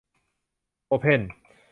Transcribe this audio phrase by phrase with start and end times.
[0.87, 1.21] โอเพ่น